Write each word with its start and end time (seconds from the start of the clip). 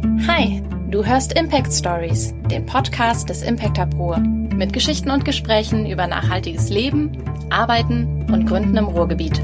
Hi, 0.00 0.62
du 0.90 1.04
hörst 1.04 1.32
Impact 1.32 1.72
Stories, 1.72 2.32
den 2.50 2.64
Podcast 2.66 3.28
des 3.28 3.42
Impact 3.42 3.78
Hub 3.78 3.94
Ruhr, 3.96 4.18
mit 4.18 4.72
Geschichten 4.72 5.10
und 5.10 5.24
Gesprächen 5.24 5.90
über 5.90 6.06
nachhaltiges 6.06 6.68
Leben, 6.68 7.24
Arbeiten 7.50 8.24
und 8.30 8.46
Gründen 8.46 8.76
im 8.76 8.84
Ruhrgebiet. 8.84 9.40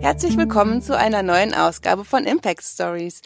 Herzlich 0.00 0.36
willkommen 0.36 0.82
zu 0.82 0.96
einer 0.96 1.24
neuen 1.24 1.52
Ausgabe 1.52 2.04
von 2.04 2.26
Impact 2.26 2.62
Stories. 2.62 3.22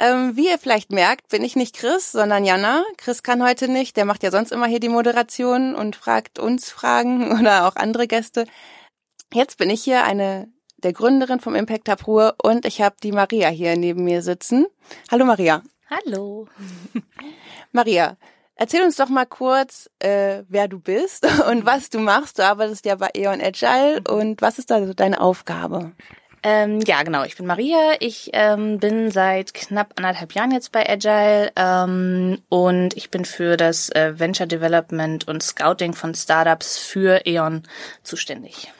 Ähm, 0.00 0.36
wie 0.36 0.48
ihr 0.48 0.58
vielleicht 0.58 0.90
merkt, 0.90 1.28
bin 1.28 1.44
ich 1.44 1.54
nicht 1.54 1.76
Chris, 1.76 2.10
sondern 2.10 2.44
Jana. 2.44 2.82
Chris 2.96 3.22
kann 3.22 3.44
heute 3.44 3.68
nicht, 3.68 3.96
der 3.96 4.06
macht 4.06 4.24
ja 4.24 4.32
sonst 4.32 4.50
immer 4.50 4.66
hier 4.66 4.80
die 4.80 4.88
Moderation 4.88 5.76
und 5.76 5.94
fragt 5.94 6.40
uns 6.40 6.70
Fragen 6.70 7.30
oder 7.40 7.68
auch 7.68 7.76
andere 7.76 8.08
Gäste. 8.08 8.46
Jetzt 9.32 9.56
bin 9.58 9.70
ich 9.70 9.84
hier 9.84 10.02
eine 10.02 10.48
der 10.84 10.92
Gründerin 10.92 11.40
vom 11.40 11.54
Impact 11.54 11.88
Hub 11.88 12.06
Ruhr 12.06 12.34
und 12.42 12.64
ich 12.64 12.80
habe 12.80 12.96
die 13.02 13.12
Maria 13.12 13.48
hier 13.48 13.76
neben 13.76 14.04
mir 14.04 14.22
sitzen. 14.22 14.66
Hallo 15.10 15.24
Maria. 15.24 15.62
Hallo. 15.90 16.46
Maria, 17.72 18.16
erzähl 18.54 18.82
uns 18.82 18.96
doch 18.96 19.08
mal 19.08 19.26
kurz, 19.26 19.90
äh, 19.98 20.42
wer 20.48 20.68
du 20.68 20.78
bist 20.78 21.26
und 21.50 21.66
was 21.66 21.90
du 21.90 21.98
machst. 21.98 22.38
Du 22.38 22.44
arbeitest 22.44 22.84
ja 22.84 22.94
bei 22.94 23.10
Eon 23.14 23.40
Agile 23.40 24.02
und 24.08 24.42
was 24.42 24.58
ist 24.58 24.70
da 24.70 24.84
so 24.86 24.94
deine 24.94 25.20
Aufgabe? 25.20 25.92
Ähm, 26.42 26.80
ja, 26.86 27.02
genau. 27.02 27.24
Ich 27.24 27.36
bin 27.36 27.46
Maria. 27.46 27.96
Ich 28.00 28.30
ähm, 28.32 28.78
bin 28.78 29.10
seit 29.10 29.52
knapp 29.52 29.92
anderthalb 29.96 30.32
Jahren 30.32 30.52
jetzt 30.52 30.72
bei 30.72 30.88
Agile 30.88 31.52
ähm, 31.54 32.38
und 32.48 32.96
ich 32.96 33.10
bin 33.10 33.24
für 33.24 33.56
das 33.56 33.90
äh, 33.90 34.18
Venture 34.18 34.46
Development 34.46 35.28
und 35.28 35.42
Scouting 35.42 35.92
von 35.92 36.14
Startups 36.14 36.78
für 36.78 37.26
E.ON 37.26 37.64
zuständig. 38.02 38.72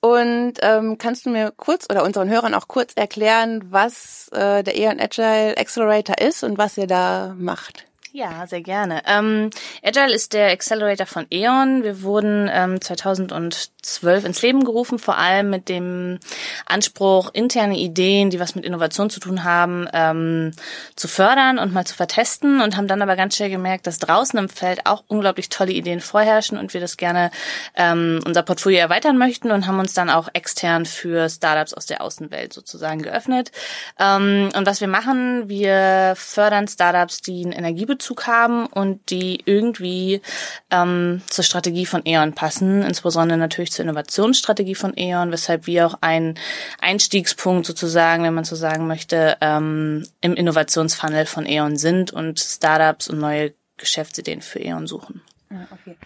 Und 0.00 0.54
ähm, 0.62 0.96
kannst 0.96 1.26
du 1.26 1.30
mir 1.30 1.52
kurz 1.56 1.86
oder 1.90 2.04
unseren 2.04 2.30
Hörern 2.30 2.54
auch 2.54 2.68
kurz 2.68 2.94
erklären, 2.94 3.62
was 3.70 4.28
äh, 4.32 4.62
der 4.62 4.76
E.ON 4.78 4.98
Agile 4.98 5.56
Accelerator 5.58 6.18
ist 6.18 6.42
und 6.42 6.56
was 6.56 6.78
ihr 6.78 6.86
da 6.86 7.34
macht? 7.38 7.89
Ja, 8.12 8.44
sehr 8.48 8.60
gerne. 8.60 9.02
Ähm, 9.06 9.50
Agile 9.84 10.12
ist 10.12 10.32
der 10.32 10.50
Accelerator 10.50 11.06
von 11.06 11.26
E.ON. 11.30 11.84
Wir 11.84 12.02
wurden 12.02 12.50
ähm, 12.52 12.80
2012 12.80 14.24
ins 14.24 14.42
Leben 14.42 14.64
gerufen, 14.64 14.98
vor 14.98 15.16
allem 15.16 15.48
mit 15.48 15.68
dem 15.68 16.18
Anspruch, 16.66 17.30
interne 17.32 17.78
Ideen, 17.78 18.30
die 18.30 18.40
was 18.40 18.56
mit 18.56 18.64
Innovation 18.64 19.10
zu 19.10 19.20
tun 19.20 19.44
haben, 19.44 19.86
ähm, 19.92 20.50
zu 20.96 21.06
fördern 21.06 21.60
und 21.60 21.72
mal 21.72 21.84
zu 21.84 21.94
vertesten 21.94 22.60
und 22.60 22.76
haben 22.76 22.88
dann 22.88 23.00
aber 23.00 23.14
ganz 23.14 23.36
schnell 23.36 23.50
gemerkt, 23.50 23.86
dass 23.86 24.00
draußen 24.00 24.36
im 24.40 24.48
Feld 24.48 24.86
auch 24.86 25.04
unglaublich 25.06 25.48
tolle 25.48 25.72
Ideen 25.72 26.00
vorherrschen 26.00 26.58
und 26.58 26.74
wir 26.74 26.80
das 26.80 26.96
gerne 26.96 27.30
ähm, 27.76 28.18
unser 28.26 28.42
Portfolio 28.42 28.80
erweitern 28.80 29.18
möchten 29.18 29.52
und 29.52 29.68
haben 29.68 29.78
uns 29.78 29.94
dann 29.94 30.10
auch 30.10 30.28
extern 30.32 30.84
für 30.84 31.28
Startups 31.28 31.74
aus 31.74 31.86
der 31.86 32.02
Außenwelt 32.02 32.52
sozusagen 32.52 33.02
geöffnet. 33.02 33.52
Ähm, 34.00 34.48
und 34.56 34.66
was 34.66 34.80
wir 34.80 34.88
machen, 34.88 35.48
wir 35.48 36.14
fördern 36.16 36.66
Startups, 36.66 37.22
die 37.22 37.44
einen 37.44 37.52
Energiebedarf 37.52 37.99
Bezug 38.00 38.26
haben 38.26 38.64
und 38.66 39.10
die 39.10 39.42
irgendwie 39.44 40.22
ähm, 40.70 41.20
zur 41.28 41.44
Strategie 41.44 41.84
von 41.84 42.00
E.ON 42.06 42.32
passen, 42.32 42.82
insbesondere 42.82 43.38
natürlich 43.38 43.72
zur 43.72 43.84
Innovationsstrategie 43.84 44.74
von 44.74 44.96
E.ON, 44.96 45.30
weshalb 45.32 45.66
wir 45.66 45.86
auch 45.86 45.98
ein 46.00 46.38
Einstiegspunkt 46.80 47.66
sozusagen, 47.66 48.24
wenn 48.24 48.32
man 48.32 48.44
so 48.44 48.56
sagen 48.56 48.86
möchte, 48.86 49.36
ähm, 49.42 50.06
im 50.22 50.34
Innovationsfunnel 50.34 51.26
von 51.26 51.44
E.ON 51.44 51.76
sind 51.76 52.10
und 52.10 52.40
Startups 52.40 53.08
und 53.08 53.18
neue 53.18 53.52
Geschäftsideen 53.76 54.40
für 54.40 54.60
E.ON 54.60 54.86
suchen. 54.86 55.20
Okay. 55.50 55.96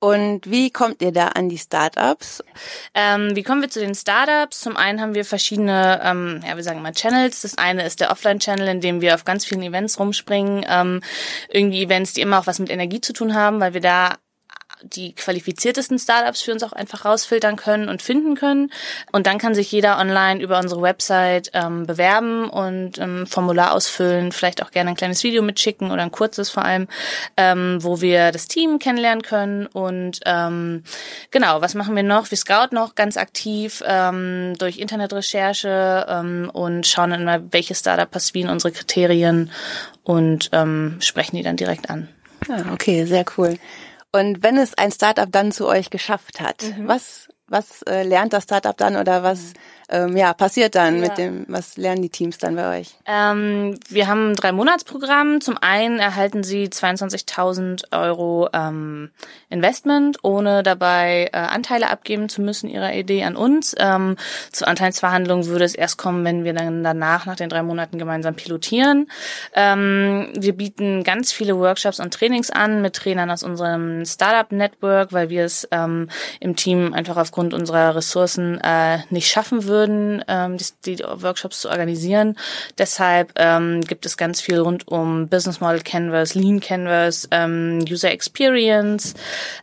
Und 0.00 0.50
wie 0.50 0.70
kommt 0.70 1.02
ihr 1.02 1.12
da 1.12 1.28
an 1.28 1.50
die 1.50 1.58
Startups? 1.58 2.42
Ähm, 2.94 3.36
wie 3.36 3.42
kommen 3.42 3.60
wir 3.60 3.68
zu 3.68 3.80
den 3.80 3.94
Startups? 3.94 4.60
Zum 4.60 4.78
einen 4.78 5.00
haben 5.00 5.14
wir 5.14 5.26
verschiedene, 5.26 6.00
ähm, 6.02 6.40
ja, 6.46 6.56
wir 6.56 6.64
sagen 6.64 6.80
mal 6.80 6.92
Channels. 6.92 7.42
Das 7.42 7.58
eine 7.58 7.84
ist 7.84 8.00
der 8.00 8.10
Offline-Channel, 8.10 8.66
in 8.66 8.80
dem 8.80 9.02
wir 9.02 9.14
auf 9.14 9.26
ganz 9.26 9.44
vielen 9.44 9.62
Events 9.62 9.98
rumspringen. 9.98 10.64
Ähm, 10.66 11.02
irgendwie 11.50 11.82
Events, 11.82 12.14
die 12.14 12.22
immer 12.22 12.38
auch 12.38 12.46
was 12.46 12.58
mit 12.58 12.70
Energie 12.70 13.02
zu 13.02 13.12
tun 13.12 13.34
haben, 13.34 13.60
weil 13.60 13.74
wir 13.74 13.82
da 13.82 14.16
die 14.82 15.14
qualifiziertesten 15.14 15.98
Startups 15.98 16.42
für 16.42 16.52
uns 16.52 16.62
auch 16.62 16.72
einfach 16.72 17.04
rausfiltern 17.04 17.56
können 17.56 17.88
und 17.88 18.02
finden 18.02 18.34
können. 18.34 18.72
Und 19.12 19.26
dann 19.26 19.38
kann 19.38 19.54
sich 19.54 19.70
jeder 19.72 19.98
online 19.98 20.40
über 20.40 20.58
unsere 20.58 20.82
Website 20.82 21.50
ähm, 21.54 21.86
bewerben 21.86 22.48
und 22.48 22.98
ähm, 22.98 23.26
Formular 23.26 23.72
ausfüllen, 23.72 24.32
vielleicht 24.32 24.62
auch 24.62 24.70
gerne 24.70 24.90
ein 24.90 24.96
kleines 24.96 25.22
Video 25.22 25.42
mitschicken 25.42 25.90
oder 25.90 26.02
ein 26.02 26.10
kurzes 26.10 26.50
vor 26.50 26.64
allem, 26.64 26.88
ähm, 27.36 27.78
wo 27.80 28.00
wir 28.00 28.32
das 28.32 28.48
Team 28.48 28.78
kennenlernen 28.78 29.22
können. 29.22 29.66
Und 29.66 30.20
ähm, 30.24 30.84
genau, 31.30 31.60
was 31.60 31.74
machen 31.74 31.96
wir 31.96 32.02
noch? 32.02 32.30
Wir 32.30 32.38
scouten 32.38 32.76
noch 32.76 32.94
ganz 32.94 33.16
aktiv 33.16 33.82
ähm, 33.86 34.54
durch 34.58 34.78
Internetrecherche 34.78 36.06
ähm, 36.08 36.50
und 36.52 36.86
schauen 36.86 37.10
dann 37.10 37.24
mal, 37.24 37.42
welche 37.50 37.74
Startup 37.74 38.10
passt 38.10 38.34
wie 38.34 38.42
in 38.42 38.48
unsere 38.48 38.72
Kriterien 38.72 39.50
und 40.02 40.50
ähm, 40.52 40.96
sprechen 41.00 41.36
die 41.36 41.42
dann 41.42 41.56
direkt 41.56 41.90
an. 41.90 42.08
Ah, 42.48 42.72
okay, 42.72 43.04
sehr 43.04 43.24
cool. 43.36 43.58
Und 44.12 44.42
wenn 44.42 44.56
es 44.56 44.76
ein 44.76 44.90
Startup 44.90 45.30
dann 45.30 45.52
zu 45.52 45.66
euch 45.68 45.90
geschafft 45.90 46.40
hat, 46.40 46.62
mhm. 46.62 46.88
was 46.88 47.28
was 47.50 47.82
äh, 47.82 48.02
lernt 48.02 48.32
das 48.32 48.44
Startup 48.44 48.76
dann 48.76 48.96
oder 48.96 49.22
was 49.22 49.52
ähm, 49.90 50.16
ja, 50.16 50.32
passiert 50.34 50.76
dann 50.76 50.96
ja. 50.96 51.08
mit 51.08 51.18
dem, 51.18 51.44
was 51.48 51.76
lernen 51.76 52.02
die 52.02 52.10
Teams 52.10 52.38
dann 52.38 52.54
bei 52.54 52.78
euch? 52.78 52.94
Ähm, 53.06 53.78
wir 53.88 54.06
haben 54.06 54.30
ein 54.30 54.36
Drei-Monats-Programm. 54.36 55.40
Zum 55.40 55.58
einen 55.60 55.98
erhalten 55.98 56.44
sie 56.44 56.68
22.000 56.68 57.90
Euro 57.90 58.48
ähm, 58.52 59.10
Investment, 59.48 60.18
ohne 60.22 60.62
dabei 60.62 61.28
äh, 61.32 61.38
Anteile 61.38 61.90
abgeben 61.90 62.28
zu 62.28 62.40
müssen 62.40 62.70
ihrer 62.70 62.94
Idee 62.94 63.24
an 63.24 63.34
uns. 63.34 63.74
Ähm, 63.78 64.16
zur 64.52 64.68
Anteilsverhandlung 64.68 65.46
würde 65.46 65.64
es 65.64 65.74
erst 65.74 65.98
kommen, 65.98 66.24
wenn 66.24 66.44
wir 66.44 66.52
dann 66.52 66.84
danach 66.84 67.26
nach 67.26 67.36
den 67.36 67.48
drei 67.48 67.64
Monaten 67.64 67.98
gemeinsam 67.98 68.36
pilotieren. 68.36 69.10
Ähm, 69.54 70.28
wir 70.36 70.56
bieten 70.56 71.02
ganz 71.02 71.32
viele 71.32 71.58
Workshops 71.58 71.98
und 71.98 72.14
Trainings 72.14 72.50
an 72.50 72.80
mit 72.80 72.94
Trainern 72.94 73.30
aus 73.30 73.42
unserem 73.42 74.04
Startup-Network, 74.04 75.12
weil 75.12 75.30
wir 75.30 75.44
es 75.44 75.66
ähm, 75.72 76.08
im 76.38 76.54
Team 76.54 76.94
einfach 76.94 77.16
aufgrund 77.16 77.39
unserer 77.40 77.96
Ressourcen 77.96 78.60
äh, 78.60 78.98
nicht 79.10 79.28
schaffen 79.28 79.64
würden 79.64 79.80
würden, 79.80 80.24
ähm, 80.28 80.56
die, 80.58 80.96
die 80.96 81.02
Workshops 81.02 81.60
zu 81.60 81.70
organisieren. 81.70 82.36
Deshalb 82.78 83.32
ähm, 83.36 83.80
gibt 83.82 84.04
es 84.04 84.16
ganz 84.16 84.40
viel 84.40 84.58
rund 84.58 84.88
um 84.88 85.28
Business 85.28 85.60
Model 85.60 85.80
Canvas, 85.80 86.34
Lean 86.34 86.60
Canvas, 86.60 87.28
ähm, 87.30 87.84
User 87.88 88.10
Experience. 88.10 89.14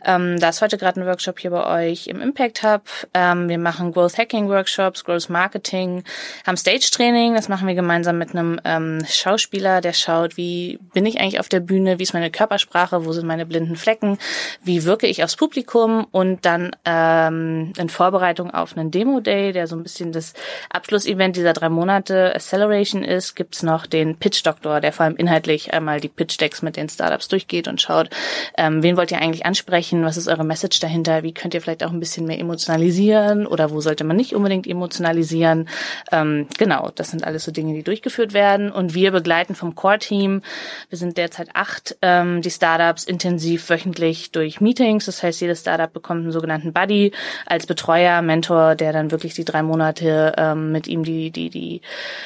Ähm, 0.03 0.39
da 0.39 0.49
ist 0.49 0.61
heute 0.61 0.77
gerade 0.77 1.01
ein 1.01 1.05
Workshop 1.05 1.39
hier 1.39 1.51
bei 1.51 1.89
euch 1.89 2.07
im 2.07 2.21
Impact 2.21 2.63
Hub. 2.63 2.81
Ähm, 3.13 3.49
wir 3.49 3.59
machen 3.59 3.91
Growth 3.91 4.17
Hacking 4.17 4.49
Workshops, 4.49 5.03
Growth 5.03 5.29
Marketing, 5.29 6.03
haben 6.45 6.57
Stage 6.57 6.89
Training. 6.91 7.35
Das 7.35 7.49
machen 7.49 7.67
wir 7.67 7.75
gemeinsam 7.75 8.17
mit 8.17 8.31
einem 8.31 8.59
ähm, 8.63 9.03
Schauspieler, 9.07 9.81
der 9.81 9.93
schaut, 9.93 10.37
wie 10.37 10.79
bin 10.93 11.05
ich 11.05 11.19
eigentlich 11.19 11.39
auf 11.39 11.49
der 11.49 11.59
Bühne, 11.59 11.99
wie 11.99 12.03
ist 12.03 12.13
meine 12.13 12.31
Körpersprache, 12.31 13.05
wo 13.05 13.11
sind 13.11 13.27
meine 13.27 13.45
blinden 13.45 13.75
Flecken, 13.75 14.17
wie 14.63 14.85
wirke 14.85 15.07
ich 15.07 15.23
aufs 15.23 15.35
Publikum 15.35 16.07
und 16.11 16.45
dann 16.45 16.75
ähm, 16.85 17.66
in 17.77 17.89
Vorbereitung 17.89 18.51
auf 18.51 18.77
einen 18.77 18.91
Demo 18.91 19.19
Day, 19.19 19.51
der 19.51 19.67
so 19.67 19.75
ein 19.75 19.83
bisschen 19.83 20.11
das 20.11 20.33
Abschlussevent 20.69 21.35
dieser 21.35 21.53
drei 21.53 21.69
Monate 21.69 22.33
Acceleration 22.35 23.03
ist, 23.03 23.35
gibt's 23.35 23.63
noch 23.63 23.85
den 23.85 24.17
Pitch 24.17 24.45
Doktor, 24.45 24.81
der 24.81 24.93
vor 24.93 25.05
allem 25.05 25.15
inhaltlich 25.15 25.73
einmal 25.73 25.99
die 25.99 26.07
Pitch 26.07 26.39
Decks 26.39 26.61
mit 26.61 26.77
den 26.77 26.89
Startups 26.89 27.27
durchgeht 27.27 27.67
und 27.67 27.81
schaut, 27.81 28.09
ähm, 28.57 28.83
wen 28.83 28.97
wollt 28.97 29.11
ihr 29.11 29.19
eigentlich 29.19 29.45
ansprechen, 29.45 30.03
was 30.03 30.17
ist 30.17 30.27
eure 30.27 30.43
Message 30.43 30.79
dahinter, 30.79 31.23
wie 31.23 31.33
könnt 31.33 31.53
ihr 31.53 31.61
vielleicht 31.61 31.83
auch 31.83 31.91
ein 31.91 31.99
bisschen 31.99 32.25
mehr 32.25 32.39
emotionalisieren 32.39 33.47
oder 33.47 33.71
wo 33.71 33.81
sollte 33.81 34.03
man 34.03 34.17
nicht 34.17 34.35
unbedingt 34.35 34.67
emotionalisieren. 34.67 35.67
Ähm, 36.11 36.47
genau, 36.57 36.89
das 36.95 37.11
sind 37.11 37.23
alles 37.23 37.43
so 37.43 37.51
Dinge, 37.51 37.73
die 37.73 37.83
durchgeführt 37.83 38.33
werden 38.33 38.71
und 38.71 38.93
wir 38.93 39.11
begleiten 39.11 39.55
vom 39.55 39.75
Core-Team, 39.75 40.41
wir 40.89 40.97
sind 40.97 41.17
derzeit 41.17 41.49
acht, 41.53 41.97
ähm, 42.01 42.41
die 42.41 42.51
Startups 42.51 43.03
intensiv 43.03 43.69
wöchentlich 43.69 44.31
durch 44.31 44.61
Meetings, 44.61 45.05
das 45.05 45.23
heißt, 45.23 45.41
jedes 45.41 45.61
Startup 45.61 45.91
bekommt 45.91 46.21
einen 46.21 46.31
sogenannten 46.31 46.73
Buddy 46.73 47.11
als 47.47 47.65
Betreuer, 47.65 48.21
Mentor, 48.21 48.75
der 48.75 48.93
dann 48.93 49.11
wirklich 49.11 49.33
die 49.33 49.45
drei 49.45 49.63
Monate 49.63 50.33
ähm, 50.37 50.71
mit 50.71 50.87
ihm 50.87 51.03
die, 51.03 51.31
die, 51.31 51.49
die 51.49 51.81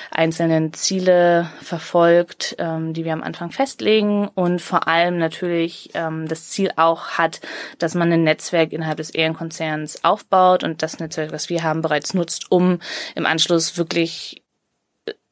einzelnen 0.09 0.73
Ziele 0.73 1.50
verfolgt, 1.62 2.56
ähm, 2.57 2.94
die 2.94 3.06
wir 3.06 3.13
am 3.13 3.23
Anfang 3.23 3.51
festlegen 3.51 4.27
und 4.27 4.62
vor 4.62 4.88
allem 4.88 5.18
natürlich 5.18 5.91
ähm, 5.94 6.27
das 6.27 6.50
Ziel 6.50 6.71
auch 6.75 7.12
hat, 7.12 7.39
dass 7.77 7.95
man 7.95 8.12
ein 8.12 8.23
Netzwerk 8.23 8.73
innerhalb 8.73 8.97
des 8.97 9.12
Ehrenkonzerns 9.12 10.03
aufbaut 10.03 10.63
und 10.63 10.81
das 10.81 11.00
Netzwerk, 11.00 11.31
was 11.31 11.50
wir 11.50 11.63
haben, 11.63 11.81
bereits 11.81 12.13
nutzt, 12.13 12.51
um 12.51 12.79
im 13.15 13.25
Anschluss 13.25 13.77
wirklich 13.77 14.40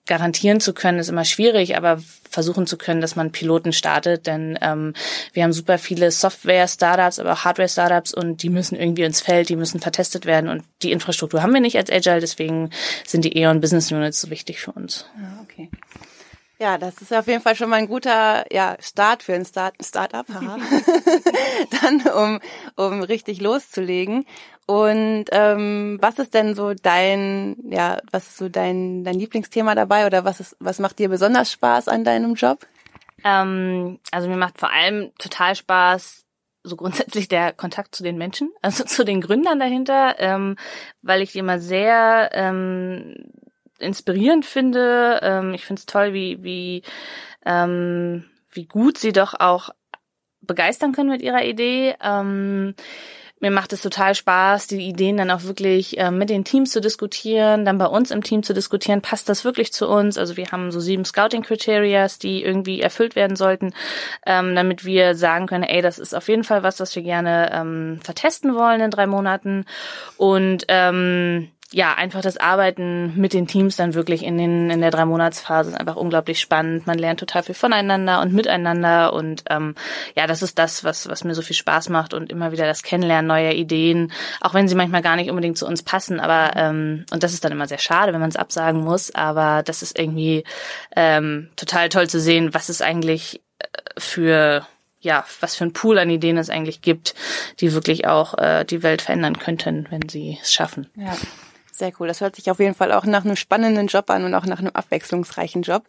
garantieren 0.10 0.60
zu 0.60 0.74
können, 0.74 1.00
ist 1.00 1.08
immer 1.08 1.24
schwierig, 1.24 1.78
aber 1.78 2.02
versuchen 2.30 2.68
zu 2.68 2.78
können, 2.78 3.00
dass 3.00 3.16
man 3.16 3.32
Piloten 3.32 3.72
startet, 3.74 4.28
denn 4.28 4.58
ähm, 4.62 4.94
wir 5.34 5.44
haben 5.44 5.54
super 5.54 5.78
viele 5.78 6.12
Software-Startups, 6.12 7.20
aber 7.20 7.34
auch 7.34 7.46
Hardware-Startups 7.46 8.14
und 8.14 8.44
die 8.44 8.50
müssen 8.50 8.76
irgendwie 8.76 9.04
ins 9.04 9.22
Feld, 9.22 9.50
die 9.50 9.56
müssen 9.56 9.80
vertestet 9.80 10.26
werden 10.26 10.50
und 10.50 10.64
die 10.82 10.92
Infrastruktur 10.92 11.42
haben 11.42 11.54
wir 11.54 11.62
nicht 11.62 11.78
als 11.78 11.92
Agile, 11.92 12.20
deswegen 12.20 12.72
sind 13.06 13.24
die 13.24 13.38
E.ON 13.38 13.62
Business 13.62 13.92
Units 13.92 14.20
so 14.20 14.30
wichtig 14.30 14.60
für 14.60 14.72
uns. 14.72 15.06
Ja, 15.16 15.40
okay. 15.44 15.70
Ja, 16.62 16.78
das 16.78 17.02
ist 17.02 17.14
auf 17.14 17.28
jeden 17.28 17.42
Fall 17.42 17.56
schon 17.56 17.70
mal 17.70 17.78
ein 17.78 17.88
guter 17.88 18.46
ja, 18.54 18.76
Start 18.82 19.24
für 19.24 19.34
ein 19.34 19.46
Start, 19.46 19.76
Startup, 19.82 20.26
dann 21.82 22.02
um, 22.14 22.40
um 22.76 23.02
richtig 23.02 23.40
loszulegen. 23.40 24.26
Und 24.66 25.26
ähm, 25.32 25.98
was 26.02 26.20
ist 26.20 26.34
denn 26.34 26.56
so 26.56 26.74
dein, 26.74 27.56
ja, 27.64 28.00
was 28.12 28.28
ist 28.28 28.38
so 28.38 28.50
dein, 28.50 29.06
dein 29.06 29.16
Lieblingsthema 29.16 29.74
dabei 29.74 30.06
oder 30.06 30.26
was 30.26 30.42
ist, 30.42 30.58
was 30.60 30.80
macht 30.80 31.00
dir 31.00 31.08
besonders 31.08 31.52
Spaß 31.52 31.88
an 31.88 32.04
deinem 32.04 32.36
Job? 32.36 32.68
Ähm, 33.24 34.00
also 34.12 34.28
mir 34.28 34.38
macht 34.38 34.60
vor 34.60 34.72
allem 34.72 35.12
total 35.18 35.56
Spaß, 35.56 36.26
so 36.64 36.76
grundsätzlich 36.76 37.30
der 37.30 37.54
Kontakt 37.54 37.96
zu 37.96 38.04
den 38.04 38.18
Menschen, 38.18 38.52
also 38.62 38.84
zu 38.86 39.06
den 39.06 39.22
Gründern 39.22 39.60
dahinter, 39.60 40.16
ähm, 40.20 40.58
weil 41.02 41.22
ich 41.22 41.32
die 41.32 41.40
immer 41.40 41.60
sehr 41.60 42.30
ähm, 42.34 43.16
inspirierend 43.80 44.46
finde. 44.46 45.20
Ähm, 45.22 45.54
ich 45.54 45.66
finde 45.66 45.80
es 45.80 45.86
toll, 45.86 46.14
wie, 46.14 46.44
wie, 46.44 46.84
ähm, 47.46 48.26
wie 48.52 48.66
gut 48.66 48.98
sie 48.98 49.12
doch 49.12 49.34
auch 49.40 49.70
begeistern 50.42 50.92
können 50.92 51.10
mit 51.10 51.22
ihrer 51.22 51.44
Idee. 51.44 51.96
Ähm, 52.02 52.76
mir 53.42 53.52
macht 53.52 53.72
es 53.72 53.82
total 53.82 54.16
Spaß, 54.16 54.68
die 54.68 54.82
Ideen 54.82 55.16
dann 55.16 55.32
auch 55.32 55.44
wirklich 55.44 55.98
äh, 55.98 56.12
mit 56.12 56.30
den 56.30 56.44
Teams 56.44 56.72
zu 56.72 56.82
diskutieren, 56.82 57.64
dann 57.64 57.78
bei 57.78 57.86
uns 57.86 58.12
im 58.12 58.22
Team 58.22 58.44
zu 58.44 58.54
diskutieren, 58.54 59.02
passt 59.02 59.30
das 59.30 59.46
wirklich 59.46 59.72
zu 59.72 59.88
uns? 59.88 60.18
Also 60.18 60.36
wir 60.36 60.48
haben 60.52 60.72
so 60.72 60.82
sieben 60.82 61.06
Scouting-Criterias, 61.06 62.20
die 62.20 62.44
irgendwie 62.44 62.82
erfüllt 62.82 63.16
werden 63.16 63.38
sollten, 63.38 63.74
ähm, 64.26 64.56
damit 64.56 64.84
wir 64.84 65.16
sagen 65.16 65.48
können, 65.48 65.64
ey, 65.64 65.82
das 65.82 66.00
ist 66.00 66.14
auf 66.14 66.28
jeden 66.28 66.44
Fall 66.44 66.64
was, 66.64 66.82
was 66.82 66.94
wir 66.96 67.04
gerne 67.04 67.50
ähm, 67.54 68.00
vertesten 68.04 68.56
wollen 68.56 68.82
in 68.82 68.92
drei 68.92 69.08
Monaten. 69.08 69.66
Und 70.18 70.66
ähm, 70.68 71.50
ja, 71.72 71.94
einfach 71.94 72.22
das 72.22 72.38
Arbeiten 72.38 73.14
mit 73.16 73.34
den 73.34 73.46
Teams 73.46 73.76
dann 73.76 73.94
wirklich 73.94 74.24
in 74.24 74.40
den 74.40 74.72
in 74.72 74.82
der 74.82 74.90
drei 74.90 75.06
Monatsphase 75.06 75.70
ist 75.70 75.80
einfach 75.80 75.98
unglaublich 75.98 76.40
spannend. 76.40 76.88
Man 76.88 76.98
lernt 76.98 77.20
total 77.20 77.44
viel 77.44 77.54
voneinander 77.54 78.22
und 78.22 78.34
miteinander 78.34 79.14
und 79.14 79.44
ähm, 79.50 79.76
ja, 80.16 80.26
das 80.26 80.42
ist 80.42 80.58
das, 80.58 80.84
was 80.84 81.08
was 81.08 81.24
mir 81.24 81.36
so 81.36 81.44
viel 81.44 81.56
Spaß 81.56 81.90
macht 81.90 82.16
und 82.16 82.32
immer 82.32 82.52
wieder 82.52 82.66
das 82.66 82.82
Kennenlernen 82.82 83.28
neuer 83.28 83.52
Ideen, 83.52 84.12
auch 84.42 84.56
wenn 84.56 84.68
sie 84.68 84.74
manchmal 84.74 85.04
gar 85.04 85.16
nicht 85.16 85.30
unbedingt 85.30 85.60
zu 85.60 85.68
uns 85.68 85.84
passen. 85.84 86.20
Aber 86.20 86.56
ähm, 86.56 87.06
und 87.12 87.22
das 87.22 87.34
ist 87.34 87.46
dann 87.46 87.52
immer 87.52 87.68
sehr 87.68 87.78
schade, 87.78 88.14
wenn 88.14 88.22
man 88.22 88.30
es 88.30 88.36
absagen 88.36 88.84
muss. 88.84 89.14
Aber 89.14 89.62
das 89.62 89.84
ist 89.84 90.00
irgendwie 90.00 90.46
ähm, 90.96 91.50
total 91.56 91.90
toll 91.90 92.10
zu 92.10 92.20
sehen, 92.20 92.52
was 92.54 92.70
es 92.70 92.82
eigentlich 92.82 93.42
äh, 93.60 93.68
für 94.00 94.66
ja, 95.02 95.24
was 95.40 95.56
für 95.56 95.66
ein 95.66 95.74
Pool 95.74 96.00
an 96.00 96.10
Ideen 96.10 96.38
es 96.38 96.50
eigentlich 96.50 96.82
gibt, 96.82 97.14
die 97.60 97.74
wirklich 97.74 98.08
auch 98.08 98.38
äh, 98.38 98.66
die 98.66 98.82
Welt 98.82 99.04
verändern 99.04 99.38
könnten, 99.38 99.88
wenn 99.92 100.10
sie 100.10 100.40
es 100.42 100.52
schaffen. 100.52 100.90
Ja. 100.96 101.16
Sehr 101.80 101.94
cool. 101.98 102.08
Das 102.10 102.20
hört 102.20 102.36
sich 102.36 102.52
auf 102.52 102.60
jeden 102.60 102.76
Fall 102.76 102.92
auch 102.92 103.06
nach 103.06 103.24
einem 103.24 103.38
spannenden 103.38 103.88
Job 103.88 104.10
an 104.10 104.26
und 104.26 104.36
auch 104.36 104.46
nach 104.46 104.60
einem 104.60 104.72
abwechslungsreichen 104.74 105.62
Job. 105.62 105.86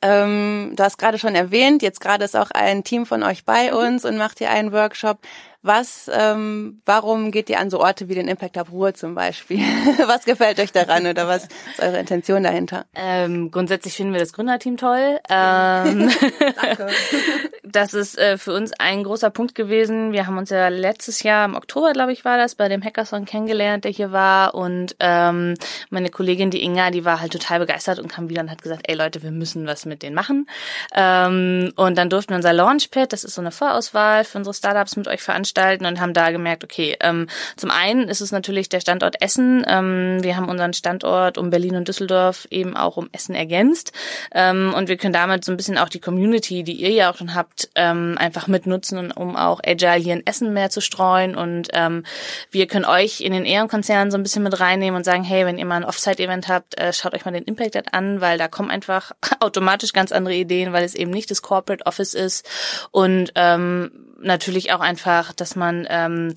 Ähm, 0.00 0.72
du 0.74 0.82
hast 0.82 0.96
gerade 0.96 1.18
schon 1.18 1.34
erwähnt, 1.34 1.82
jetzt 1.82 2.00
gerade 2.00 2.24
ist 2.24 2.34
auch 2.34 2.50
ein 2.50 2.82
Team 2.82 3.04
von 3.04 3.22
euch 3.22 3.44
bei 3.44 3.74
uns 3.74 4.06
und 4.06 4.16
macht 4.16 4.38
hier 4.38 4.48
einen 4.48 4.72
Workshop. 4.72 5.18
Was, 5.68 6.10
ähm, 6.10 6.80
warum 6.86 7.30
geht 7.30 7.50
ihr 7.50 7.60
an 7.60 7.68
so 7.68 7.78
Orte 7.78 8.08
wie 8.08 8.14
den 8.14 8.26
Impact 8.26 8.56
Hub 8.56 8.72
Ruhr 8.72 8.94
zum 8.94 9.14
Beispiel? 9.14 9.58
was 10.06 10.24
gefällt 10.24 10.58
euch 10.60 10.72
daran 10.72 11.06
oder 11.06 11.28
was 11.28 11.44
ist 11.44 11.80
eure 11.80 11.98
Intention 11.98 12.42
dahinter? 12.42 12.86
Ähm, 12.94 13.50
grundsätzlich 13.50 13.92
finden 13.92 14.14
wir 14.14 14.20
das 14.20 14.32
Gründerteam 14.32 14.78
toll. 14.78 15.20
Ähm, 15.28 16.10
Danke. 16.62 16.86
Das 17.70 17.92
ist 17.92 18.16
äh, 18.16 18.38
für 18.38 18.54
uns 18.54 18.72
ein 18.78 19.04
großer 19.04 19.28
Punkt 19.28 19.54
gewesen. 19.54 20.12
Wir 20.12 20.26
haben 20.26 20.38
uns 20.38 20.48
ja 20.48 20.68
letztes 20.68 21.22
Jahr 21.22 21.44
im 21.44 21.54
Oktober, 21.54 21.92
glaube 21.92 22.12
ich, 22.12 22.24
war 22.24 22.38
das, 22.38 22.54
bei 22.54 22.66
dem 22.66 22.82
Hackathon 22.82 23.26
kennengelernt, 23.26 23.84
der 23.84 23.90
hier 23.90 24.10
war. 24.10 24.54
Und 24.54 24.96
ähm, 25.00 25.52
meine 25.90 26.08
Kollegin, 26.08 26.50
die 26.50 26.62
Inga, 26.62 26.90
die 26.90 27.04
war 27.04 27.20
halt 27.20 27.30
total 27.30 27.58
begeistert 27.58 27.98
und 27.98 28.08
kam 28.08 28.30
wieder 28.30 28.40
und 28.40 28.50
hat 28.50 28.62
gesagt, 28.62 28.84
ey 28.88 28.94
Leute, 28.94 29.22
wir 29.22 29.32
müssen 29.32 29.66
was 29.66 29.84
mit 29.84 30.02
denen 30.02 30.14
machen. 30.14 30.48
Ähm, 30.94 31.74
und 31.76 31.98
dann 31.98 32.08
durften 32.08 32.30
wir 32.30 32.36
unser 32.36 32.54
Launchpad, 32.54 33.12
das 33.12 33.22
ist 33.22 33.34
so 33.34 33.42
eine 33.42 33.50
Vorauswahl 33.50 34.24
für 34.24 34.38
unsere 34.38 34.54
Startups, 34.54 34.96
mit 34.96 35.06
euch 35.06 35.20
veranstalten 35.20 35.57
veranstalten 35.58 35.86
und 35.86 36.00
haben 36.00 36.14
da 36.14 36.30
gemerkt, 36.30 36.64
okay, 36.64 36.96
ähm, 37.00 37.26
zum 37.56 37.70
einen 37.70 38.08
ist 38.08 38.20
es 38.20 38.32
natürlich 38.32 38.68
der 38.68 38.80
Standort 38.80 39.20
Essen. 39.20 39.64
Ähm, 39.66 40.18
wir 40.22 40.36
haben 40.36 40.48
unseren 40.48 40.72
Standort 40.72 41.38
um 41.38 41.50
Berlin 41.50 41.76
und 41.76 41.88
Düsseldorf 41.88 42.46
eben 42.50 42.76
auch 42.76 42.96
um 42.96 43.08
Essen 43.12 43.34
ergänzt. 43.34 43.92
Ähm, 44.32 44.72
und 44.76 44.88
wir 44.88 44.96
können 44.96 45.12
damit 45.12 45.44
so 45.44 45.52
ein 45.52 45.56
bisschen 45.56 45.78
auch 45.78 45.88
die 45.88 46.00
Community, 46.00 46.62
die 46.62 46.74
ihr 46.74 46.90
ja 46.90 47.10
auch 47.10 47.16
schon 47.16 47.34
habt, 47.34 47.70
ähm, 47.74 48.16
einfach 48.18 48.46
mitnutzen, 48.46 49.10
um 49.10 49.36
auch 49.36 49.60
Agile 49.64 49.96
hier 49.96 50.14
in 50.14 50.26
Essen 50.26 50.52
mehr 50.52 50.70
zu 50.70 50.80
streuen. 50.80 51.34
Und 51.34 51.68
ähm, 51.72 52.04
wir 52.50 52.66
können 52.66 52.84
euch 52.84 53.20
in 53.20 53.32
den 53.32 53.44
Ehrenkonzernen 53.44 54.10
so 54.10 54.18
ein 54.18 54.22
bisschen 54.22 54.42
mit 54.42 54.60
reinnehmen 54.60 54.96
und 54.96 55.04
sagen, 55.04 55.24
hey, 55.24 55.44
wenn 55.44 55.58
ihr 55.58 55.66
mal 55.66 55.76
ein 55.76 55.84
Offsite-Event 55.84 56.48
habt, 56.48 56.78
äh, 56.78 56.92
schaut 56.92 57.14
euch 57.14 57.24
mal 57.24 57.32
den 57.32 57.44
Impact 57.44 57.92
an, 57.92 58.20
weil 58.20 58.38
da 58.38 58.48
kommen 58.48 58.70
einfach 58.70 59.12
automatisch 59.40 59.92
ganz 59.92 60.12
andere 60.12 60.34
Ideen, 60.34 60.72
weil 60.72 60.84
es 60.84 60.94
eben 60.94 61.10
nicht 61.10 61.30
das 61.30 61.42
Corporate 61.42 61.84
Office 61.86 62.14
ist. 62.14 62.48
Und 62.90 63.32
ähm, 63.34 64.07
natürlich 64.18 64.72
auch 64.72 64.80
einfach, 64.80 65.32
dass 65.32 65.56
man 65.56 65.86
ähm, 65.88 66.34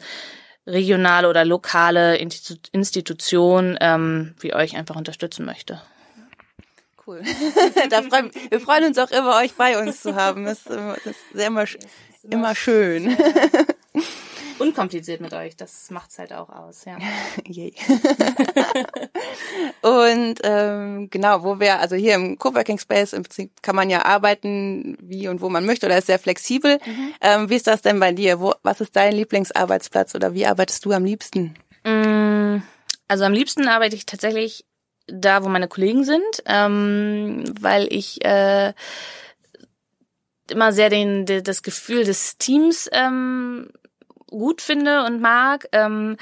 regionale 0.65 1.29
oder 1.29 1.45
lokale 1.45 2.17
Institutionen 2.17 3.77
ähm, 3.81 4.35
wie 4.39 4.53
euch 4.53 4.75
einfach 4.75 4.95
unterstützen 4.95 5.45
möchte. 5.45 5.81
Cool. 7.05 7.21
da 7.89 8.03
freuen, 8.03 8.31
wir 8.49 8.59
freuen 8.59 8.85
uns 8.85 8.97
auch 8.97 9.11
immer, 9.11 9.37
euch 9.37 9.53
bei 9.53 9.81
uns 9.81 10.01
zu 10.01 10.15
haben. 10.15 10.45
Das 10.45 10.59
ist, 10.59 10.69
immer, 10.69 10.93
das 10.93 11.05
ist 11.07 11.33
sehr 11.33 11.47
immer, 11.47 11.65
immer 12.29 12.55
schön 12.55 13.17
unkompliziert 14.61 15.21
mit 15.21 15.33
euch. 15.33 15.55
Das 15.57 15.89
macht's 15.91 16.19
halt 16.19 16.31
auch 16.33 16.49
aus, 16.49 16.85
ja. 16.85 16.97
Yay. 17.45 17.73
und 19.81 20.35
ähm, 20.43 21.09
genau, 21.09 21.43
wo 21.43 21.59
wir, 21.59 21.79
also 21.79 21.95
hier 21.95 22.15
im 22.15 22.37
Coworking 22.37 22.77
Space 22.77 23.13
im 23.13 23.23
Prinzip 23.23 23.61
kann 23.61 23.75
man 23.75 23.89
ja 23.89 24.05
arbeiten, 24.05 24.95
wie 25.01 25.27
und 25.27 25.41
wo 25.41 25.49
man 25.49 25.65
möchte, 25.65 25.87
oder 25.87 25.97
ist 25.97 26.07
sehr 26.07 26.19
flexibel. 26.19 26.77
Mhm. 26.85 27.13
Ähm, 27.21 27.49
wie 27.49 27.55
ist 27.55 27.67
das 27.67 27.81
denn 27.81 27.99
bei 27.99 28.11
dir? 28.11 28.39
Wo, 28.39 28.53
was 28.61 28.81
ist 28.81 28.95
dein 28.95 29.13
Lieblingsarbeitsplatz 29.13 30.13
oder 30.13 30.33
wie 30.33 30.45
arbeitest 30.45 30.85
du 30.85 30.91
am 30.91 31.03
liebsten? 31.03 31.55
Mm, 31.83 32.61
also 33.07 33.23
am 33.23 33.33
liebsten 33.33 33.67
arbeite 33.67 33.95
ich 33.95 34.05
tatsächlich 34.05 34.65
da, 35.07 35.43
wo 35.43 35.49
meine 35.49 35.67
Kollegen 35.67 36.03
sind, 36.03 36.43
ähm, 36.45 37.43
weil 37.59 37.91
ich 37.91 38.23
äh, 38.23 38.73
immer 40.49 40.73
sehr 40.73 40.89
den, 40.89 41.25
das 41.25 41.63
Gefühl 41.63 42.03
des 42.03 42.37
Teams 42.37 42.87
ähm, 42.91 43.69
gut 44.31 44.61
finde 44.61 45.05
und 45.05 45.21
mag. 45.21 45.67
Ähm, 45.71 46.17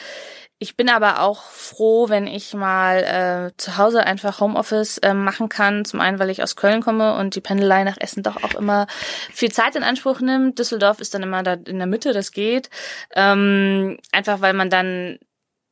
ich 0.62 0.76
bin 0.76 0.90
aber 0.90 1.22
auch 1.22 1.44
froh, 1.44 2.10
wenn 2.10 2.28
ich 2.28 2.54
mal 2.54 2.98
äh, 2.98 3.58
zu 3.58 3.78
Hause 3.78 4.06
einfach 4.06 4.42
Homeoffice 4.42 4.98
äh, 4.98 5.14
machen 5.14 5.48
kann. 5.48 5.86
Zum 5.86 6.02
einen, 6.02 6.20
weil 6.20 6.30
ich 6.30 6.44
aus 6.44 6.58
Köln 6.58 6.82
komme 6.82 7.16
und 7.16 7.36
die 7.36 7.42
Pendelei 7.42 7.86
nach 7.86 7.96
Essen 7.98 8.24
doch 8.24 8.44
auch 8.44 8.56
immer 8.56 8.88
viel 9.32 9.54
Zeit 9.54 9.78
in 9.78 9.84
Anspruch 9.84 10.20
nimmt. 10.20 10.60
Düsseldorf 10.60 11.00
ist 11.00 11.14
dann 11.14 11.24
immer 11.24 11.44
da 11.44 11.54
in 11.54 11.78
der 11.78 11.88
Mitte, 11.88 12.12
das 12.12 12.34
geht. 12.34 12.70
Ähm, 13.16 13.98
einfach 14.12 14.42
weil 14.42 14.54
man 14.54 14.70
dann 14.70 15.18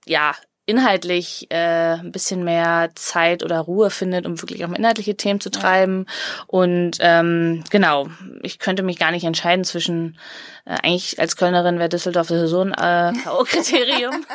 ja 0.05 0.33
inhaltlich 0.67 1.47
äh, 1.49 1.93
ein 1.93 2.11
bisschen 2.11 2.43
mehr 2.43 2.89
Zeit 2.93 3.41
oder 3.41 3.59
Ruhe 3.59 3.89
findet, 3.89 4.25
um 4.25 4.39
wirklich 4.41 4.63
auch 4.65 4.71
inhaltliche 4.73 5.15
Themen 5.15 5.39
zu 5.39 5.49
treiben. 5.49 6.05
Und 6.45 6.97
ähm, 6.99 7.63
genau, 7.71 8.09
ich 8.43 8.59
könnte 8.59 8.83
mich 8.83 8.99
gar 8.99 9.11
nicht 9.11 9.23
entscheiden 9.23 9.63
zwischen, 9.63 10.19
äh, 10.65 10.75
eigentlich 10.83 11.19
als 11.19 11.37
Kölnerin 11.37 11.79
wäre 11.79 11.89
Düsseldorf 11.89 12.27
so 12.27 12.61
ein 12.61 12.73
äh, 12.73 13.13
K.O.-Kriterium. 13.23 14.25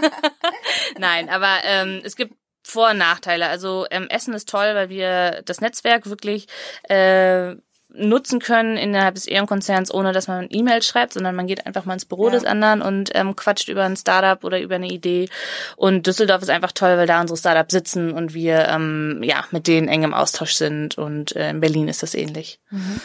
Nein, 0.98 1.28
aber 1.28 1.58
ähm, 1.64 2.00
es 2.02 2.16
gibt 2.16 2.34
vor- 2.64 2.90
und 2.90 2.98
Nachteile. 2.98 3.48
Also 3.48 3.86
ähm, 3.90 4.06
Essen 4.08 4.32
ist 4.32 4.48
toll, 4.48 4.74
weil 4.74 4.88
wir 4.88 5.42
das 5.44 5.60
Netzwerk 5.60 6.08
wirklich 6.08 6.46
äh, 6.88 7.56
nutzen 7.94 8.40
können 8.40 8.76
innerhalb 8.76 9.14
des 9.14 9.26
Ehrenkonzerns, 9.26 9.92
ohne 9.92 10.12
dass 10.12 10.28
man 10.28 10.48
E-Mail 10.50 10.82
schreibt, 10.82 11.12
sondern 11.12 11.34
man 11.34 11.46
geht 11.46 11.66
einfach 11.66 11.84
mal 11.84 11.94
ins 11.94 12.04
Büro 12.04 12.26
ja. 12.26 12.32
des 12.32 12.44
anderen 12.44 12.82
und 12.82 13.10
ähm, 13.14 13.36
quatscht 13.36 13.68
über 13.68 13.84
ein 13.84 13.96
Startup 13.96 14.42
oder 14.44 14.60
über 14.60 14.76
eine 14.76 14.88
Idee. 14.88 15.28
Und 15.76 16.06
Düsseldorf 16.06 16.42
ist 16.42 16.50
einfach 16.50 16.72
toll, 16.72 16.96
weil 16.96 17.06
da 17.06 17.20
unsere 17.20 17.38
Startups 17.38 17.72
sitzen 17.72 18.12
und 18.12 18.34
wir 18.34 18.68
ähm, 18.68 19.20
ja 19.22 19.44
mit 19.50 19.66
denen 19.66 19.88
eng 19.88 20.02
im 20.02 20.14
Austausch 20.14 20.54
sind. 20.54 20.98
Und 20.98 21.36
äh, 21.36 21.50
in 21.50 21.60
Berlin 21.60 21.88
ist 21.88 22.02
das 22.02 22.14
ähnlich. 22.14 22.58
Mhm. 22.70 23.00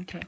Okay. 0.00 0.20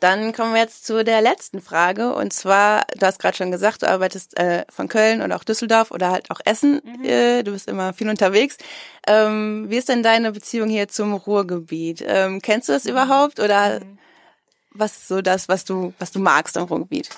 Dann 0.00 0.32
kommen 0.32 0.54
wir 0.54 0.60
jetzt 0.60 0.86
zu 0.86 1.02
der 1.02 1.20
letzten 1.20 1.60
Frage. 1.60 2.14
Und 2.14 2.32
zwar, 2.32 2.84
du 2.96 3.04
hast 3.04 3.18
gerade 3.18 3.36
schon 3.36 3.50
gesagt, 3.50 3.82
du 3.82 3.88
arbeitest 3.88 4.38
äh, 4.38 4.64
von 4.70 4.88
Köln 4.88 5.22
oder 5.22 5.34
auch 5.34 5.44
Düsseldorf 5.44 5.90
oder 5.90 6.10
halt 6.10 6.30
auch 6.30 6.40
Essen. 6.44 6.80
Mhm. 6.84 7.04
Äh, 7.04 7.42
du 7.42 7.52
bist 7.52 7.68
immer 7.68 7.92
viel 7.92 8.08
unterwegs. 8.08 8.58
Ähm, 9.08 9.66
wie 9.68 9.76
ist 9.76 9.88
denn 9.88 10.04
deine 10.04 10.30
Beziehung 10.30 10.68
hier 10.68 10.88
zum 10.88 11.14
Ruhrgebiet? 11.14 12.04
Ähm, 12.06 12.40
kennst 12.40 12.68
du 12.68 12.74
das 12.74 12.84
mhm. 12.84 12.90
überhaupt 12.90 13.40
oder 13.40 13.80
mhm. 13.80 13.98
was 14.70 14.98
ist 14.98 15.08
so 15.08 15.20
das, 15.20 15.48
was 15.48 15.64
du, 15.64 15.92
was 15.98 16.12
du 16.12 16.20
magst 16.20 16.56
am 16.56 16.64
Ruhrgebiet? 16.64 17.10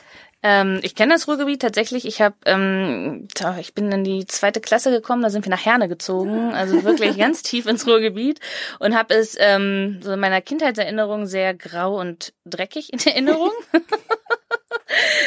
Ähm, 0.43 0.81
ich 0.83 0.95
kenne 0.95 1.13
das 1.13 1.29
Ruhrgebiet 1.29 1.61
tatsächlich. 1.61 2.07
Ich 2.07 2.23
habe, 2.23 2.35
ähm, 2.47 3.29
ich 3.61 3.75
bin 3.75 3.93
in 3.93 4.05
die 4.05 4.27
zweite 4.27 4.61
Klasse 4.61 4.91
gekommen, 4.91 5.23
da 5.23 5.31
sind 5.31 5.45
wir 5.45 5.51
nach 5.51 5.65
Herne 5.65 5.89
gezogen, 5.89 6.55
also 6.55 6.83
wirklich 6.85 7.19
ganz 7.19 7.43
tief 7.43 7.67
ins 7.67 7.87
Ruhrgebiet 7.87 8.41
und 8.79 8.97
habe 8.97 9.15
es 9.15 9.37
ähm, 9.39 10.01
so 10.03 10.13
in 10.13 10.21
meiner 10.21 10.41
Kindheitserinnerung 10.41 11.27
sehr 11.27 11.55
grau 11.55 12.01
und 12.01 12.33
dreckig 12.47 12.93
in 12.93 13.01
Erinnerung. 13.01 13.51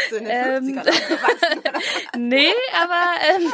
So 0.10 0.18
in 0.18 0.26
den 0.26 0.32
ähm, 0.78 0.82
nee, 2.18 2.52
aber 2.82 3.04
ähm, 3.36 3.54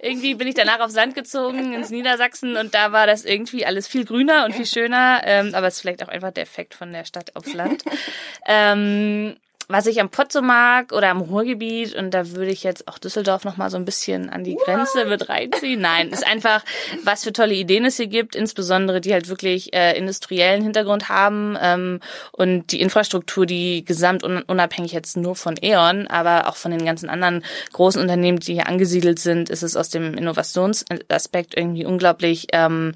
irgendwie 0.00 0.34
bin 0.34 0.48
ich 0.48 0.54
danach 0.54 0.80
aufs 0.80 0.94
Land 0.94 1.14
gezogen, 1.14 1.72
ins 1.72 1.90
Niedersachsen 1.90 2.56
und 2.56 2.74
da 2.74 2.92
war 2.92 3.06
das 3.06 3.24
irgendwie 3.24 3.64
alles 3.66 3.88
viel 3.88 4.04
grüner 4.04 4.44
und 4.44 4.54
viel 4.54 4.66
schöner. 4.66 5.22
Ähm, 5.24 5.54
aber 5.54 5.66
es 5.66 5.76
ist 5.76 5.80
vielleicht 5.80 6.02
auch 6.02 6.08
einfach 6.08 6.30
der 6.30 6.44
Effekt 6.44 6.74
von 6.74 6.92
der 6.92 7.04
Stadt 7.04 7.34
aufs 7.36 7.52
Land. 7.52 7.84
Ähm, 8.46 9.36
was 9.72 9.86
ich 9.86 10.00
am 10.00 10.10
Pott 10.10 10.32
so 10.32 10.42
mag 10.42 10.92
oder 10.92 11.08
am 11.08 11.22
Ruhrgebiet, 11.22 11.94
und 11.94 12.12
da 12.12 12.30
würde 12.30 12.50
ich 12.50 12.62
jetzt 12.62 12.86
auch 12.88 12.98
Düsseldorf 12.98 13.44
nochmal 13.44 13.70
so 13.70 13.78
ein 13.78 13.86
bisschen 13.86 14.28
an 14.28 14.44
die 14.44 14.56
Grenze 14.56 15.06
mit 15.06 15.28
reinziehen. 15.28 15.80
Nein, 15.80 16.10
ist 16.10 16.26
einfach, 16.26 16.62
was 17.04 17.24
für 17.24 17.32
tolle 17.32 17.54
Ideen 17.54 17.86
es 17.86 17.96
hier 17.96 18.06
gibt, 18.06 18.36
insbesondere 18.36 19.00
die 19.00 19.12
halt 19.12 19.28
wirklich 19.28 19.72
äh, 19.72 19.96
industriellen 19.96 20.62
Hintergrund 20.62 21.08
haben 21.08 21.56
ähm, 21.60 22.00
und 22.32 22.70
die 22.72 22.80
Infrastruktur, 22.82 23.46
die 23.46 23.84
gesamt 23.84 24.24
unabhängig 24.24 24.92
jetzt 24.92 25.16
nur 25.16 25.34
von 25.36 25.54
E.ON, 25.60 26.06
aber 26.06 26.48
auch 26.48 26.56
von 26.56 26.70
den 26.70 26.84
ganzen 26.84 27.08
anderen 27.08 27.42
großen 27.72 28.00
Unternehmen, 28.00 28.40
die 28.40 28.54
hier 28.54 28.66
angesiedelt 28.66 29.18
sind, 29.18 29.48
ist 29.48 29.62
es 29.62 29.76
aus 29.76 29.88
dem 29.88 30.14
Innovationsaspekt 30.14 31.56
irgendwie 31.56 31.86
unglaublich 31.86 32.48
ähm, 32.52 32.92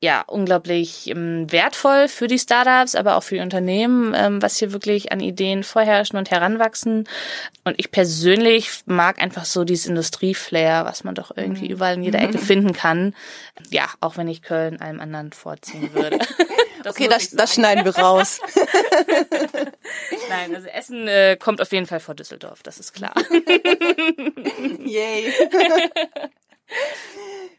ja 0.00 0.22
unglaublich 0.26 1.08
ähm, 1.08 1.50
wertvoll 1.50 2.08
für 2.08 2.28
die 2.28 2.38
Startups, 2.38 2.94
aber 2.94 3.16
auch 3.16 3.22
für 3.22 3.36
die 3.36 3.40
Unternehmen, 3.40 4.14
ähm, 4.16 4.40
was 4.40 4.56
hier 4.56 4.72
wirklich 4.72 5.10
an 5.10 5.20
Ideen 5.20 5.64
vorherrschen 5.64 6.18
und 6.18 6.30
heranwachsen. 6.30 7.08
Und 7.64 7.74
ich 7.78 7.90
persönlich 7.90 8.70
mag 8.86 9.20
einfach 9.20 9.44
so 9.44 9.64
dieses 9.64 9.86
Industrieflair, 9.86 10.84
was 10.84 11.02
man 11.02 11.14
doch 11.14 11.32
irgendwie 11.36 11.66
mhm. 11.66 11.72
überall 11.72 11.94
in 11.94 12.02
jeder 12.04 12.20
Ecke 12.20 12.38
finden 12.38 12.72
kann. 12.72 13.14
Ja, 13.70 13.88
auch 14.00 14.16
wenn 14.16 14.28
ich 14.28 14.42
Köln 14.42 14.80
allem 14.80 15.00
anderen 15.00 15.32
vorziehen 15.32 15.92
würde. 15.94 16.18
Das 16.82 16.94
okay, 16.94 17.08
das, 17.08 17.30
das 17.30 17.54
schneiden 17.54 17.84
wir 17.84 17.96
raus. 17.96 18.40
Nein, 20.28 20.54
also 20.54 20.68
Essen 20.68 21.08
äh, 21.08 21.36
kommt 21.36 21.60
auf 21.60 21.72
jeden 21.72 21.86
Fall 21.86 21.98
vor 21.98 22.14
Düsseldorf, 22.14 22.62
das 22.62 22.78
ist 22.78 22.92
klar. 22.92 23.14
Yay. 24.84 25.32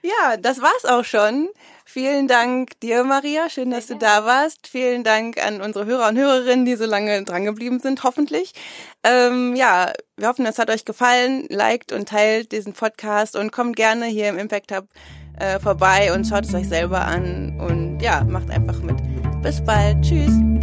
Ja, 0.01 0.37
das 0.37 0.61
war's 0.61 0.85
auch 0.85 1.03
schon. 1.03 1.49
Vielen 1.85 2.27
Dank 2.27 2.79
dir, 2.81 3.03
Maria. 3.03 3.49
Schön, 3.49 3.71
dass 3.71 3.87
du 3.87 3.95
da 3.95 4.23
warst. 4.23 4.67
Vielen 4.67 5.03
Dank 5.03 5.43
an 5.43 5.59
unsere 5.59 5.85
Hörer 5.85 6.09
und 6.09 6.17
Hörerinnen, 6.17 6.65
die 6.65 6.75
so 6.75 6.85
lange 6.85 7.23
drangeblieben 7.23 7.79
sind, 7.79 8.03
hoffentlich. 8.03 8.53
Ähm, 9.03 9.55
ja, 9.55 9.91
wir 10.15 10.27
hoffen, 10.27 10.45
es 10.45 10.59
hat 10.59 10.69
euch 10.69 10.85
gefallen. 10.85 11.47
Liked 11.49 11.91
und 11.91 12.07
teilt 12.07 12.51
diesen 12.51 12.73
Podcast 12.73 13.35
und 13.35 13.51
kommt 13.51 13.75
gerne 13.75 14.05
hier 14.05 14.29
im 14.29 14.37
Impact 14.37 14.71
Hub 14.71 14.85
äh, 15.39 15.59
vorbei 15.59 16.13
und 16.13 16.27
schaut 16.27 16.45
es 16.45 16.53
euch 16.53 16.67
selber 16.67 17.01
an 17.01 17.59
und 17.59 17.99
ja, 18.01 18.23
macht 18.23 18.51
einfach 18.51 18.79
mit. 18.81 18.97
Bis 19.41 19.63
bald. 19.63 19.99
Tschüss. 20.03 20.58